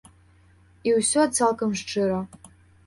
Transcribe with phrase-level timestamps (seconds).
[0.89, 2.19] І ўсё цалкам шчыра.